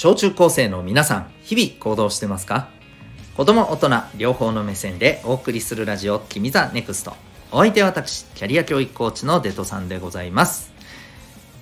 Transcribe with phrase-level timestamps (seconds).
[0.00, 2.68] 小中高生の皆さん、日々行動してますか？
[3.36, 7.16] 子供、大人、両方の目線でお送りするラジオ、君ザネクスト。
[7.50, 10.70] お相手は私、キャリア教育コーチのデトさんでございます。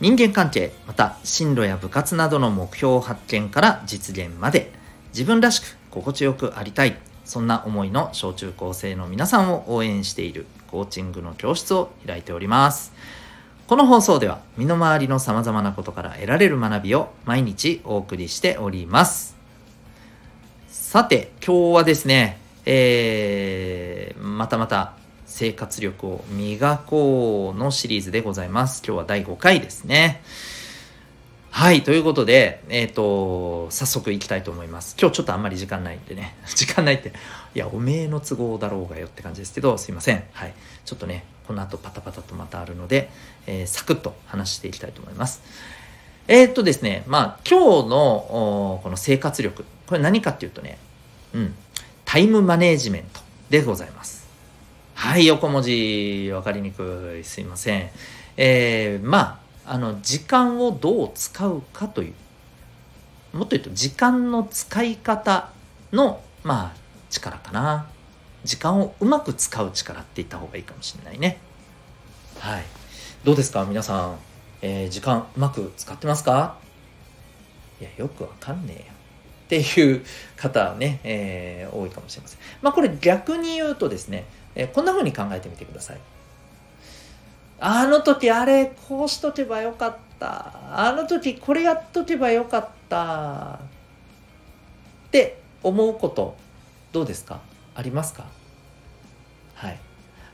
[0.03, 4.71] 人間関係、また進路や部活などの目標発見から実現まで、
[5.15, 6.95] 自分らしく心地よくありたい、
[7.25, 12.93] そんな思いの小中高生の皆さんを応援しているコーチングの教室を開いております。
[13.67, 19.37] この放送では身の回りの様々なことから得られる学びを毎日お送りしております。
[20.69, 24.93] さて、今日はですね、えー、またまた
[25.27, 28.85] 生活力を磨こうのシリーズでございます。
[28.87, 30.23] 今日は第5回ですね。
[31.57, 34.95] はい、ということで、えっ、ー、と、早速行きたいと思います。
[35.01, 37.15] 今日ちょっとあんまり時間ないんでね、 時間ないって、
[37.55, 40.23] いや、おめえの都合だろうがよって感じですけど、すいません。
[40.35, 40.53] はい、
[40.85, 43.09] ちょっとね、この後パタパタとまたあるので、
[43.47, 45.41] えー、サクッと話していきたいと思います。
[46.29, 50.77] えー、っとですね、まあ、今日のこの生活力、これ何かっていうとね、
[51.33, 51.55] うん、
[52.05, 54.27] タイムマネージメントでございます。
[54.93, 57.25] はい、横文字分かりにくい。
[57.25, 57.89] すいません。
[58.37, 62.15] えー、まあ、あの時間をどう使うかという。
[63.37, 65.51] もっと言うと時間の使い方
[65.93, 66.77] のまあ
[67.11, 67.87] 力かな。
[68.45, 71.39] 時間をうまく使う力って言った方がいいかもしれないね。
[72.39, 72.65] はい。
[73.25, 73.65] どうですか？
[73.65, 74.19] 皆さん、
[74.63, 76.57] えー、時間うまく使ってますか？
[77.81, 78.85] いやよくわかんねえよ
[79.47, 80.05] っていう
[80.37, 82.39] 方ね、えー、多いかもしれません。
[82.63, 85.99] まあこれ逆に言うとですね、えー、こんな風に考えてみてください。
[87.59, 90.53] あの時あれこうしとけばよかった。
[90.71, 93.59] あの時これやっとけばよかった。
[95.07, 96.37] って思うこと
[96.93, 97.41] どうですか？
[97.75, 98.27] ありますか？
[99.55, 99.79] はい。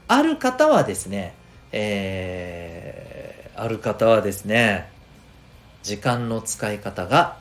[0.09, 1.35] ある方はですね
[1.71, 4.91] えー、ある方はですね
[5.83, 7.39] 時間の使い方が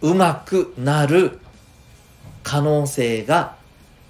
[0.00, 1.38] うまくなる
[2.42, 3.54] 可能性が、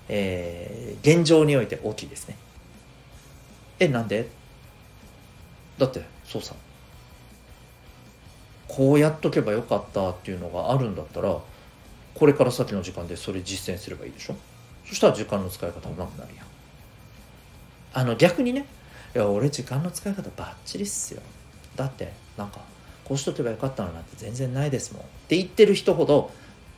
[0.09, 2.37] えー、現状において大きいですね。
[3.85, 4.29] えなんで？
[5.79, 6.55] だってそうさ。
[8.69, 11.37] こうやっとけばよかったっていうのがあるんだったら
[12.15, 14.37] これから先の時間でそれ実践すればいいでしょ？
[14.87, 16.47] そしたら時間の使い方うまくなるやん。
[17.95, 18.67] あの逆にね。
[19.15, 21.21] いや俺時間の使い方バッチリっすよ。
[21.77, 22.61] だってなんか
[23.05, 25.03] こうしとけばよかったのなんて全然ないですもん。
[25.03, 26.31] って言ってる人ほど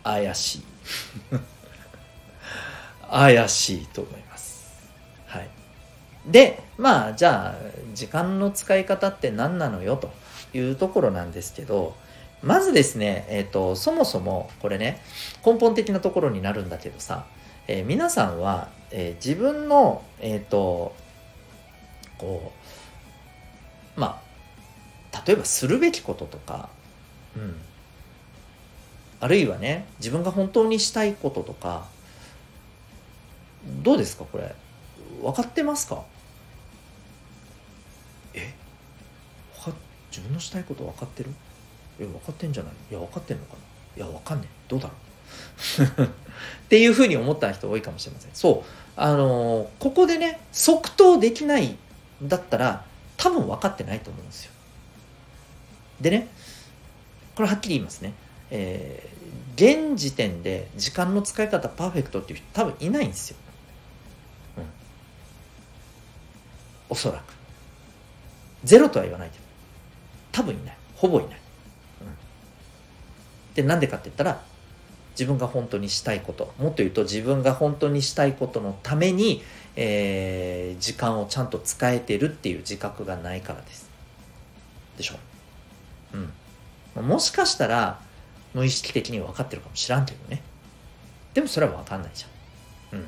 [0.03, 0.63] 怪しい。
[3.11, 4.54] 怪しいと思います。
[6.27, 7.55] でまあじゃあ
[7.95, 10.11] 時間の使い方って何なのよと
[10.57, 11.95] いうところなんですけど
[12.43, 15.01] まずですね、えっ、ー、とそもそもこれね
[15.45, 17.25] 根本的なところになるんだけどさ、
[17.69, 20.95] えー、皆さんは、えー、自分のえっ、と
[22.19, 22.53] こ
[23.97, 24.21] うま
[25.13, 26.69] あ例えばするべきこととか、
[27.37, 27.57] うん、
[29.21, 31.87] あるいはね自分が本当にしたいこととか
[33.83, 34.55] どうですかこれ？
[35.23, 36.05] 分かってますか？
[38.35, 38.53] え？
[40.11, 41.31] 自分のしたいこと分かってる？
[41.99, 42.73] え分かってんじゃない？
[42.91, 43.55] いや分かってんのか
[43.97, 44.05] な？
[44.05, 44.49] いや分かんねえ。
[44.69, 44.95] どうだろ
[45.99, 46.03] う？
[46.07, 46.09] っ
[46.69, 48.31] ていうふうに思った人多いかもしれません。
[48.33, 48.69] そう。
[48.97, 51.77] あのー、ここでね即答できない
[52.23, 52.85] だったら
[53.17, 54.53] 多分分かってないと思うんですよ。
[56.01, 56.29] でね
[57.35, 58.13] これはっきり言いますね。
[58.53, 63.37] えー、現時点で時間の使い方パーフェクトっていう人多分いないんですよ、
[64.59, 64.65] うん、
[66.91, 67.35] おそらく。
[68.65, 69.45] ゼロとは言わないけど
[70.33, 70.77] 多分いない。
[70.97, 71.37] ほぼいない、うん、
[73.55, 74.43] でなんでかって言ったら
[75.11, 76.53] 自分が本当にしたいこと。
[76.59, 79.45] もっと言うと自分が本当にしたいことのために、
[79.77, 83.89] えー、時間をちゃんと使えてるっていう自覚がないからです。
[84.97, 85.15] でしょ？
[86.97, 87.07] うん。
[87.07, 88.01] もしかしたら
[88.55, 90.43] 無意識的に分かってるかもしらんけどね。
[91.33, 92.99] でもそれは分かんないじゃん。
[93.01, 93.07] うん。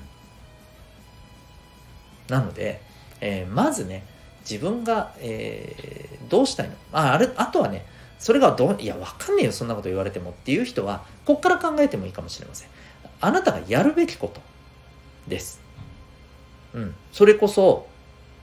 [2.28, 2.82] なので、
[3.20, 4.04] えー、まずね
[4.48, 6.74] 自分が、えー、どうしたいの？
[6.92, 7.84] ああれあとはね
[8.18, 12.68] それがどいやわかんねえよそんなこと言われてもっていう人はこっから考えてもいいかもしれません。
[13.20, 14.40] あなたがやるべきこと
[15.26, 15.60] です。
[16.74, 16.94] うん。
[17.12, 17.88] それこそ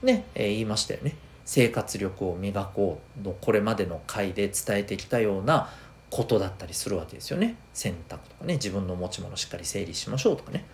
[0.02, 1.16] ね、えー、言いましたよね。
[1.44, 5.70] 生活力を磨こうのこれまでの回で伝えてきたような
[6.10, 7.56] ことだったりするわけですよね。
[7.72, 8.54] 選択とかね。
[8.54, 10.64] 自分の持ち物しっかり整理しましょうとかね。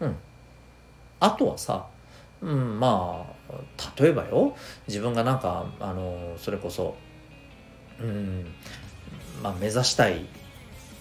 [0.00, 0.16] うん。
[1.20, 1.86] あとはさ
[2.40, 3.37] うん、まあ
[3.98, 4.56] 例えばよ
[4.86, 6.96] 自分がなんかあのそれこそ、
[8.00, 8.46] うん
[9.42, 10.26] まあ、目指したい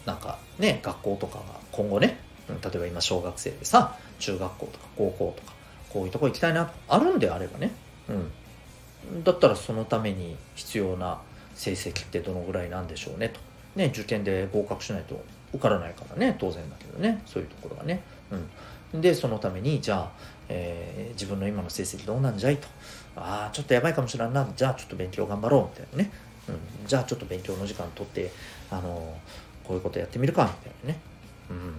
[0.05, 5.53] なんかね学校とかが今後ね例えば今小学生でさ中学校とか高校とか
[5.89, 7.71] こういうとこ行きたいなあるんであればね、
[8.09, 11.19] うん、だったらそのために必要な
[11.55, 13.39] 成績ってどのぐらいなんでしょうねと。
[13.75, 15.23] ね、受験で合格しないと
[15.53, 18.01] 受からないからね当然だけどねそういうところがね。
[18.31, 18.50] うん、
[18.94, 20.12] でそのためにじゃあ、
[20.50, 22.68] えー、自分の今の成績どうなんじゃいと。
[23.16, 24.48] ああちょっとやばいかもしれんな。
[24.56, 25.80] じゃあちょっと勉強頑張ろう。
[25.80, 26.12] みたいなね、
[26.50, 28.31] うん、じゃあちょっと勉強の時間取って
[28.72, 29.18] あの
[29.63, 30.44] こういうことやってみるか。
[30.44, 31.00] みたいなね。
[31.50, 31.74] うん、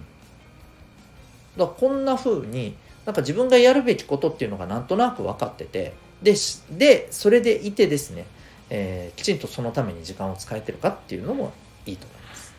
[1.57, 2.75] だこんな風に
[3.05, 6.35] なんか自分がやるべきことっていうのがなんとなく分かっててで
[6.71, 8.25] でそれでいてですね、
[8.69, 11.53] えー、きちんとそのために時間を使えてるかっていうのも
[11.85, 12.53] いいと思います。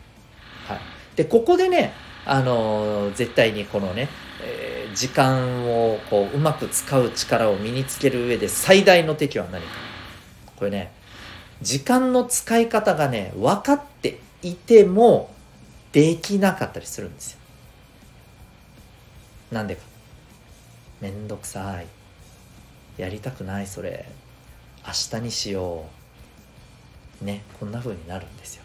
[0.65, 0.79] はい、
[1.15, 1.93] でここでね、
[2.25, 4.09] あのー、絶対にこのね、
[4.43, 9.67] えー、時間をこううまく使う力を身につける上で最大の敵は何か。
[10.55, 10.91] これね
[11.61, 15.33] 時間の使い方がね分かっていても
[15.91, 17.39] できなかったりするんですよ。
[19.51, 19.83] なんでか。
[21.01, 21.87] めんどくさい。
[23.01, 24.05] やりたくないそれ。
[24.85, 25.85] 明日にしよ
[27.21, 27.25] う。
[27.25, 28.63] ねこんな風になるんですよ。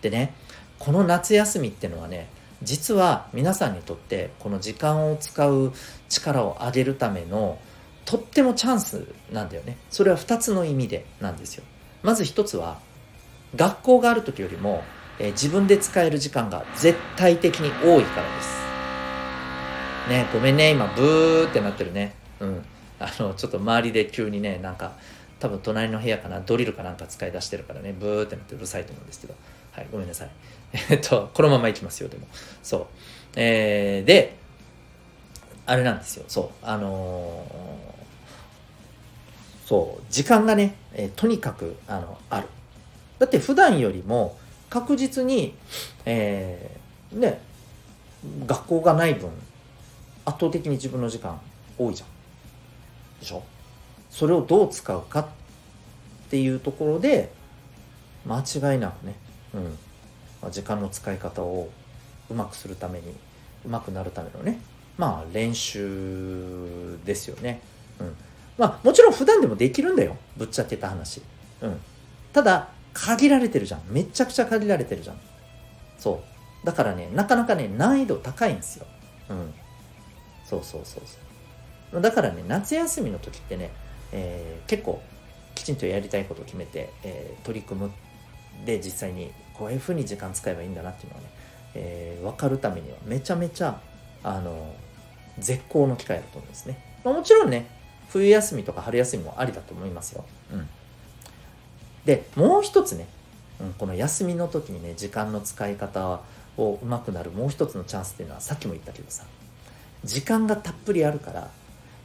[0.00, 0.34] でね
[0.78, 2.28] この夏休みってのはね
[2.64, 5.72] 実は皆さんにとってこの時間を使う
[6.08, 7.58] 力を上げるための
[8.04, 9.76] とってもチャンスなんだよね。
[9.90, 11.64] それは2つの意味でなんですよ。
[12.02, 12.78] まず1つは
[13.56, 14.82] 学校がある時よりも、
[15.18, 18.64] えー、自分で使える時間が絶対的に多いからです。
[20.08, 22.14] ねごめんね今ブーってなってるね。
[22.40, 22.64] うん。
[23.00, 24.92] あのちょっと周りで急にねなんか
[25.40, 29.34] 多分隣の部屋かなドリルかなんか使い出してるからねブーってなってうるさいと思うんですけど。
[29.74, 30.30] はいごめんなさい。
[30.90, 32.26] えっとこのままいきますよでも。
[32.62, 32.86] そう。
[33.36, 34.36] えー、で
[35.66, 36.24] あれなんですよ。
[36.28, 36.48] そう。
[36.62, 40.02] あのー、そう。
[40.10, 42.48] 時間がね、えー、とにかくあのある。
[43.18, 44.38] だって普段よりも
[44.70, 45.54] 確実に
[46.04, 47.40] えー、ね
[48.46, 49.30] 学校がない分
[50.24, 51.40] 圧倒的に自分の時間
[51.78, 52.08] 多いじゃん。
[53.20, 53.42] でしょ？
[54.10, 55.26] それをどう使うかっ
[56.30, 57.32] ていうところで
[58.26, 59.16] 間違いなくね、
[59.54, 61.70] うん、時間の使い方を
[62.28, 63.14] うまくするために
[63.64, 64.58] うまくなるためのね。
[64.98, 67.60] まあ練習ですよね、
[67.98, 68.16] うん、
[68.56, 70.16] まあもちろん普段でもできるんだよ。
[70.36, 71.22] ぶっちゃけた話、
[71.62, 71.80] うん、
[72.32, 73.80] ただ限られてるじゃん。
[73.88, 75.20] めちゃくちゃ限られてるじゃん。
[75.98, 76.22] そ
[76.62, 76.66] う。
[76.66, 78.86] だからねなかなかね難易度高いんですよ、
[79.28, 79.52] うん、
[80.46, 81.02] そうそうそう
[81.92, 82.00] そう。
[82.00, 83.70] だからね夏休みの時ってね、
[84.12, 85.02] えー、結構
[85.54, 87.90] きちんとやりたいことを決めて、えー、取り組む。
[88.64, 91.28] で実際にこういうふうに時間使えばいいんだなっていうのはね、
[91.74, 93.80] えー、分かるためにはめちゃめちゃ
[94.22, 94.74] あの
[95.38, 97.66] 絶好の機会だと思うんですね、まあ、もちろんね
[98.08, 100.68] 冬休みとか春休みもありだと思いますよ、うん、
[102.04, 103.06] でもう一つね、
[103.60, 106.20] うん、この休みの時にね時間の使い方
[106.56, 109.24] をうまくなるもう一つのチャンスっていうのはさっきも言ったけどさ
[110.04, 111.48] 時間がたっぷりあるから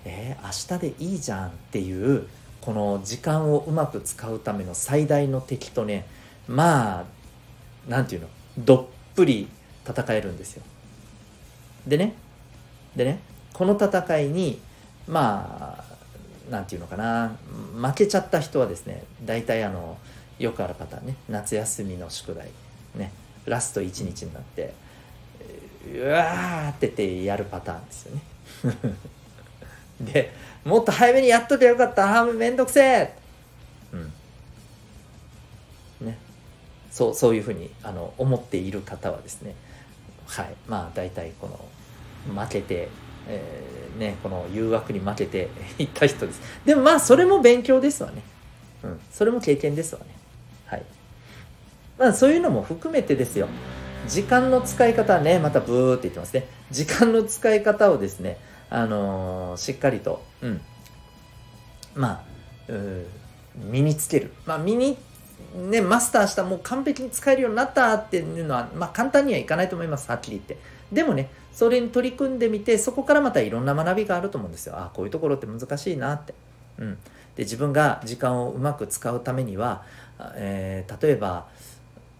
[0.05, 2.27] えー、明日でいいじゃんっていう
[2.61, 6.05] この時間をうまく使うための最大の敵とね
[6.47, 7.05] まあ
[7.87, 8.29] 何て言うの？
[8.65, 8.85] どっ
[9.15, 9.47] ぷり
[9.87, 10.63] 戦えるんですよ。
[11.87, 12.13] でね。
[12.95, 13.19] でね。
[13.53, 14.59] この戦いに
[15.07, 15.83] まあ
[16.49, 17.35] 何て言うのかな。
[17.75, 19.97] 負けちゃった人はですね大体あの
[20.37, 21.15] よくあるパターンね。
[21.29, 22.49] 夏休みの宿題。
[22.95, 23.11] ね。
[23.45, 24.73] ラスト1日になって
[25.91, 28.21] うわーってってやるパターンですよね。
[30.13, 30.31] で
[30.63, 32.19] もっと早めにやっときゃよかった。
[32.21, 33.18] あめんどくせえ
[36.99, 39.55] そうそういうふうにあの思っている方はですね
[40.27, 41.47] はいまあ大体こ
[42.27, 42.89] の負けて、
[43.25, 45.47] えー、ねこの誘惑に負けて
[45.79, 46.41] いった人です。
[46.65, 48.21] でもまあそれも勉強ですわね。
[48.83, 50.07] うんそれも経験ですわね。
[50.65, 50.83] はい。
[51.97, 53.47] まあそういうのも含めてですよ。
[54.09, 56.47] 時間の使い方ね、またブーって言ってますね。
[56.69, 58.37] 時間の使い方をですね、
[58.69, 60.61] あのー、しっかりと、うん、
[61.95, 62.25] ま
[62.69, 62.73] あ、
[63.55, 64.33] 身につける。
[64.45, 64.97] まあ、身に、
[65.55, 70.57] ね、マスターした、もう完璧に使えるようになったっていうのは、まあ、簡単にはいかないと思います、はっきり言って。
[70.91, 74.75] でもね、それに取り組んでみて、そこからまたいろんな学びがあると思うんですよ。
[74.77, 76.33] ああこういうところって難しいなって。
[76.77, 76.93] うん。
[77.35, 79.83] で、自分が時間をうまく使うためには、
[80.35, 81.47] えー、例えば、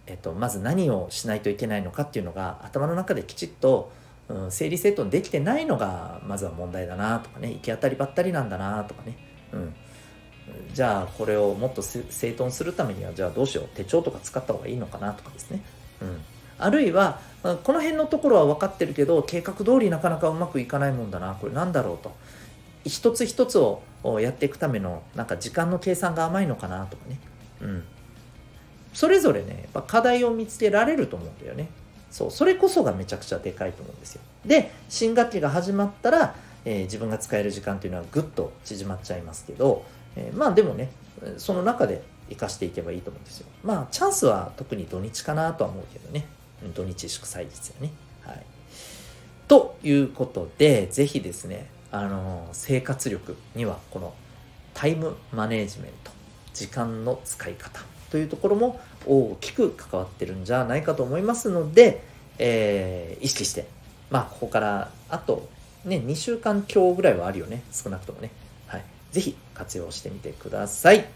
[0.06, 3.92] えっと、まず何をしないといけないのかっていうのが頭の中できちっと、
[4.28, 9.16] うん、整理整頓できてないのがまずは問題だなとかね行き当たりばったりなんだなとかね、
[9.52, 9.74] うん、
[10.72, 13.68] じゃあこれをもっと整頓するためにはじゃあどうしよう。
[13.74, 15.62] 手帳とか使った方がいいのかなとかですね、
[16.00, 16.20] うん、
[16.58, 21.36] あるいはこの辺のところは分かってるけど計画通りなかなかうまくいかないもんだな。
[21.40, 22.12] これなんだろうと。
[22.84, 23.82] 一つ一つを
[24.20, 27.20] やっていくためのなんか時間の計算が甘いのかなとかね、
[27.60, 27.84] うん、
[28.94, 31.68] それぞれね、やっぱ課題を見つけられると思うんだよね。
[32.10, 34.22] そう、それこそがめちゃくちゃでかいと思うんですよ。
[34.46, 36.34] で、新学期が始まったら、
[36.64, 39.84] えー、自分が使える時間というのはぐっと縮まっちゃいますけど、
[40.16, 40.90] えー、まあでもね、
[41.38, 43.46] その中で生かしていけばいいと思うんですよ。
[43.62, 46.26] まあ、チャンスは特に土日かなとは思うけどね。
[46.74, 47.90] 土日祝祭日よね。
[48.22, 48.42] はい。
[49.48, 54.14] ということで、ぜひですね、あの、生活力にはこの
[54.74, 56.12] タイムマネジメント、
[56.54, 62.02] 時間の使い方というところも大きく関わってるんじゃないかと思いますので、
[62.38, 63.66] えー、意識して、
[64.10, 65.48] まあ、ここからあと
[65.84, 67.62] ね、2週間強ぐらいはあるよね。
[67.72, 68.30] 少なくともね。
[69.12, 71.06] ぜひ活用してみてください。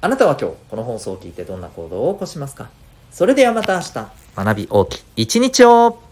[0.00, 2.68] あなたは今日この放送を聞いてどんな行動を起こしますか？
[3.10, 3.92] それではまた明日、
[4.36, 6.03] 学び大きい一日を。